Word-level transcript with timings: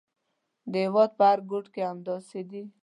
د 0.71 0.73
هېواد 0.85 1.11
په 1.17 1.23
هر 1.31 1.39
ګوټ 1.51 1.65
کې 1.73 1.81
همداسې 1.91 2.39
دي. 2.49 2.63